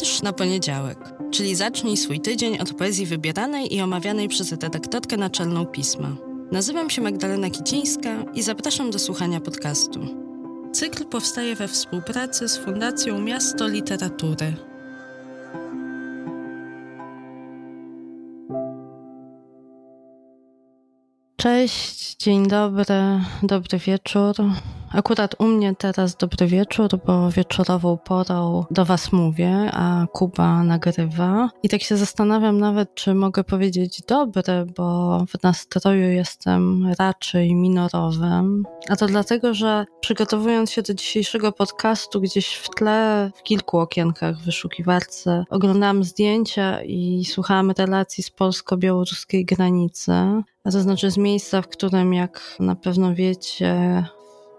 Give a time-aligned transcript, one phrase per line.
[0.00, 0.98] Wiersz na poniedziałek,
[1.30, 6.16] czyli zacznij swój tydzień od poezji wybieranej i omawianej przez redaktorkę naczelną pisma.
[6.52, 10.00] Nazywam się Magdalena Kicińska i zapraszam do słuchania podcastu.
[10.72, 14.54] Cykl powstaje we współpracy z Fundacją Miasto Literatury.
[21.36, 24.34] Cześć, dzień dobry, dobry wieczór.
[24.92, 31.50] Akurat u mnie teraz dobry wieczór, bo wieczorową porą do Was mówię, a Kuba nagrywa.
[31.62, 38.64] I tak się zastanawiam nawet, czy mogę powiedzieć dobry, bo w nastroju jestem raczej minorowym.
[38.88, 44.38] A to dlatego, że przygotowując się do dzisiejszego podcastu, gdzieś w tle, w kilku okienkach
[44.38, 50.12] wyszukiwarce, oglądałam zdjęcia i słuchałam relacji z polsko-białoruskiej granicy.
[50.64, 54.04] A to znaczy z miejsca, w którym, jak na pewno wiecie,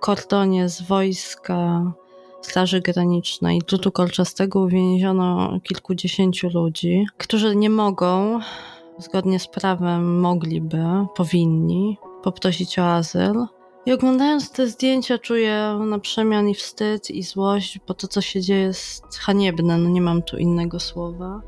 [0.00, 1.92] kordonie z wojska
[2.42, 8.40] Straży Granicznej drutu kolczastego uwięziono kilkudziesięciu ludzi, którzy nie mogą,
[8.98, 10.84] zgodnie z prawem mogliby,
[11.16, 13.46] powinni poprosić o azyl.
[13.86, 18.40] I oglądając te zdjęcia czuję na przemian i wstyd i złość, bo to co się
[18.40, 21.40] dzieje jest haniebne, no nie mam tu innego słowa.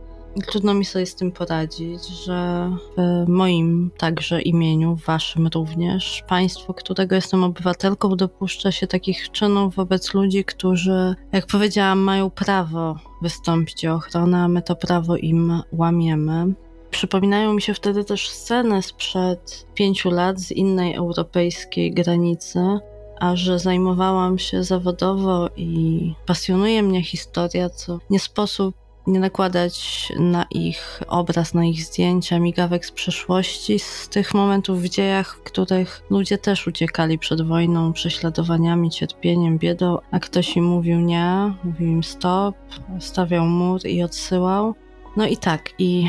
[0.47, 7.14] Trudno mi sobie z tym poradzić, że w moim także imieniu, waszym również, państwo, którego
[7.14, 13.95] jestem obywatelką, dopuszcza się takich czynów wobec ludzi, którzy, jak powiedziałam, mają prawo wystąpić o
[13.95, 16.55] ochronę, a my to prawo im łamiemy.
[16.91, 22.61] Przypominają mi się wtedy też sceny sprzed pięciu lat z innej europejskiej granicy,
[23.20, 30.47] a że zajmowałam się zawodowo i pasjonuje mnie historia, co nie sposób nie nakładać na
[30.51, 36.03] ich obraz, na ich zdjęcia, migawek z przeszłości, z tych momentów w dziejach, w których
[36.11, 42.05] ludzie też uciekali przed wojną, prześladowaniami, cierpieniem, biedą, a ktoś im mówił nie, mówił im
[42.05, 42.55] stop,
[43.00, 44.75] stawiał mur i odsyłał.
[45.17, 46.09] No i tak, i,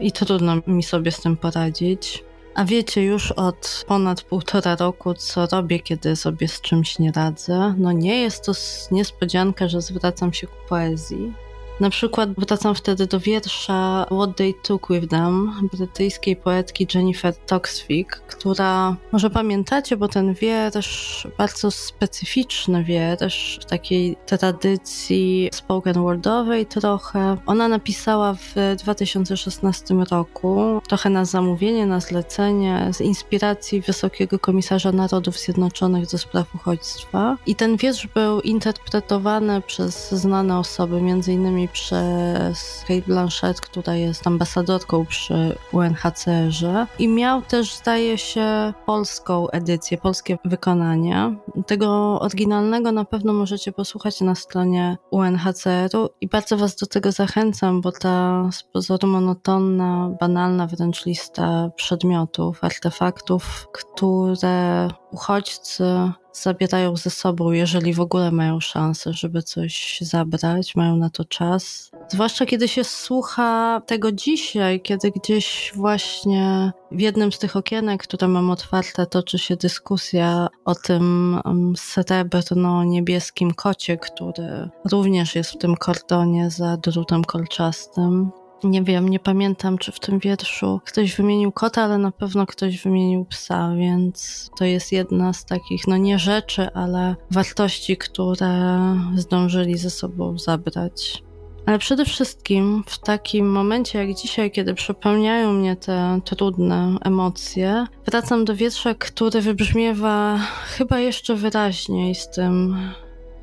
[0.00, 2.24] i trudno mi sobie z tym poradzić.
[2.54, 7.74] A wiecie już od ponad półtora roku, co robię, kiedy sobie z czymś nie radzę.
[7.78, 8.52] No nie jest to
[8.90, 11.32] niespodzianka, że zwracam się ku poezji.
[11.80, 18.22] Na przykład wracam wtedy do wiersza What They Took With Them brytyjskiej poetki Jennifer Toxvig,
[18.28, 27.36] która, może pamiętacie, bo ten wiersz, bardzo specyficzny wiersz takiej tradycji spoken wordowej trochę.
[27.46, 35.38] Ona napisała w 2016 roku, trochę na zamówienie, na zlecenie, z inspiracji Wysokiego Komisarza Narodów
[35.38, 37.36] Zjednoczonych do spraw uchodźstwa.
[37.46, 44.26] I ten wiersz był interpretowany przez znane osoby, między innymi przez Kate Blanchett, która jest
[44.26, 51.36] ambasadorką przy UNHCR-ze i miał też, zdaje się, polską edycję, polskie wykonanie.
[51.66, 57.80] Tego oryginalnego na pewno możecie posłuchać na stronie UNHCR-u i bardzo Was do tego zachęcam,
[57.80, 65.84] bo ta z pozoru monotonna, banalna wręcz lista przedmiotów, artefaktów, które uchodźcy
[66.32, 71.90] zabierają ze sobą, jeżeli w ogóle mają szansę, żeby coś zabrać, mają na to czas.
[72.08, 78.28] Zwłaszcza kiedy się słucha tego dzisiaj, kiedy gdzieś właśnie w jednym z tych okienek, które
[78.28, 85.76] mam otwarte, toczy się dyskusja o tym um, srebrno-niebieskim kocie, który również jest w tym
[85.76, 88.30] kordonie za drutem kolczastym.
[88.64, 92.82] Nie wiem, nie pamiętam, czy w tym wierszu ktoś wymienił kota, ale na pewno ktoś
[92.82, 98.80] wymienił psa, więc to jest jedna z takich, no nie rzeczy, ale wartości, które
[99.16, 101.22] zdążyli ze sobą zabrać.
[101.66, 108.44] Ale przede wszystkim w takim momencie jak dzisiaj, kiedy przepełniają mnie te trudne emocje, wracam
[108.44, 110.38] do wiersza, który wybrzmiewa
[110.76, 112.76] chyba jeszcze wyraźniej z tym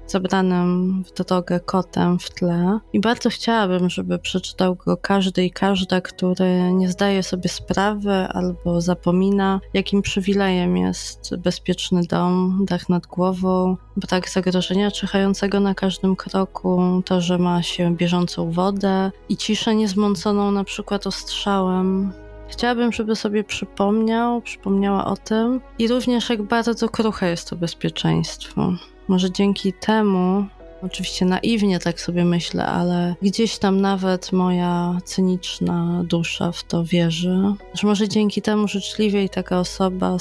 [0.07, 2.79] zabranym w drogę kotem w tle.
[2.93, 8.81] I bardzo chciałabym, żeby przeczytał go każdy i każda, który nie zdaje sobie sprawy albo
[8.81, 17.01] zapomina, jakim przywilejem jest bezpieczny dom, dach nad głową, brak zagrożenia czyhającego na każdym kroku,
[17.05, 22.13] to, że ma się bieżącą wodę i ciszę niezmąconą na przykład ostrzałem.
[22.49, 28.73] Chciałabym, żeby sobie przypomniał, przypomniała o tym i również jak bardzo kruche jest to bezpieczeństwo.
[29.07, 30.45] Może dzięki temu,
[30.81, 37.39] oczywiście naiwnie tak sobie myślę, ale gdzieś tam nawet moja cyniczna dusza w to wierzy,
[37.73, 40.17] że może dzięki temu życzliwiej taka osoba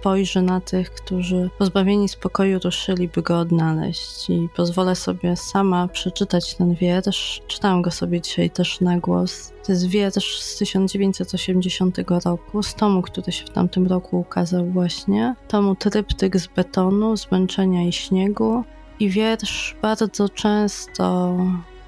[0.00, 4.30] spojrzy na tych, którzy pozbawieni spokoju ruszyliby go odnaleźć.
[4.30, 7.42] I pozwolę sobie sama przeczytać ten wiersz.
[7.46, 9.52] Czytałam go sobie dzisiaj też na głos.
[9.64, 15.34] To jest wiersz z 1980 roku, z tomu, który się w tamtym roku ukazał właśnie.
[15.48, 18.64] Tomu Tryptyk z betonu, zmęczenia i śniegu.
[19.00, 21.36] I wiersz bardzo często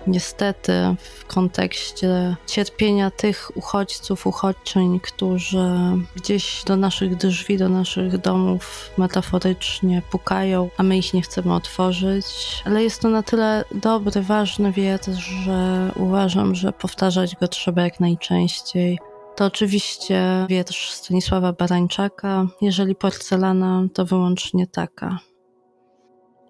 [0.09, 5.69] niestety w kontekście cierpienia tych uchodźców, uchodźczyń, którzy
[6.17, 12.27] gdzieś do naszych drzwi, do naszych domów metaforycznie pukają, a my ich nie chcemy otworzyć.
[12.65, 18.01] Ale jest to na tyle dobry, ważny wiersz, że uważam, że powtarzać go trzeba jak
[18.01, 18.99] najczęściej.
[19.37, 22.47] To oczywiście wiersz Stanisława Barańczaka.
[22.61, 25.19] Jeżeli porcelana, to wyłącznie taka.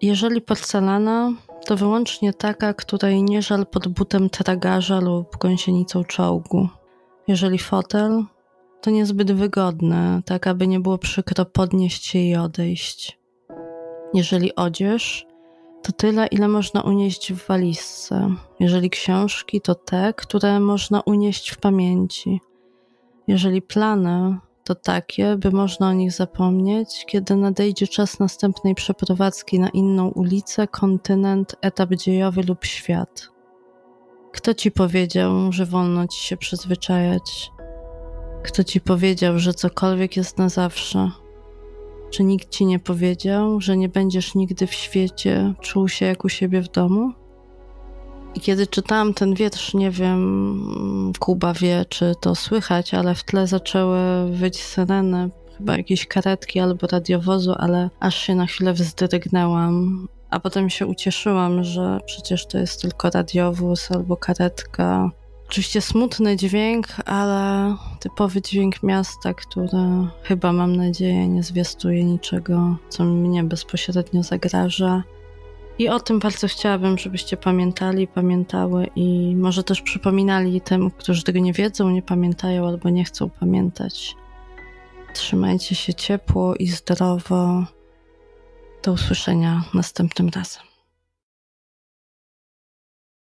[0.01, 1.33] Jeżeli porcelana,
[1.65, 6.67] to wyłącznie taka, której nie żal pod butem tragarza lub gąsienicą czołgu.
[7.27, 8.23] Jeżeli fotel,
[8.81, 13.19] to niezbyt wygodne, tak aby nie było przykro podnieść się i odejść.
[14.13, 15.25] Jeżeli odzież,
[15.83, 18.35] to tyle, ile można unieść w walizce.
[18.59, 22.41] Jeżeli książki, to te, które można unieść w pamięci.
[23.27, 24.37] Jeżeli plany,
[24.69, 30.67] to takie, by można o nich zapomnieć, kiedy nadejdzie czas następnej przeprowadzki na inną ulicę,
[30.67, 33.29] kontynent, etap dziejowy lub świat.
[34.31, 37.51] Kto ci powiedział, że wolno ci się przyzwyczajać?
[38.43, 41.11] Kto ci powiedział, że cokolwiek jest na zawsze?
[42.09, 46.29] Czy nikt ci nie powiedział, że nie będziesz nigdy w świecie czuł się jak u
[46.29, 47.13] siebie w domu?
[48.35, 53.47] I kiedy czytałam ten wiersz, nie wiem, Kuba wie, czy to słychać, ale w tle
[53.47, 53.99] zaczęły
[54.31, 60.07] wyć syreny, chyba jakieś karetki albo radiowozu, ale aż się na chwilę wzdrygnęłam.
[60.29, 65.11] A potem się ucieszyłam, że przecież to jest tylko radiowóz albo karetka.
[65.47, 69.77] Oczywiście smutny dźwięk, ale typowy dźwięk miasta, który
[70.23, 75.03] chyba, mam nadzieję, nie zwiastuje niczego, co mnie bezpośrednio zagraża.
[75.79, 81.39] I o tym bardzo chciałabym, żebyście pamiętali, pamiętały i może też przypominali tym, którzy tego
[81.39, 84.15] nie wiedzą, nie pamiętają albo nie chcą pamiętać.
[85.13, 87.65] Trzymajcie się ciepło i zdrowo.
[88.83, 90.68] Do usłyszenia następnym razem.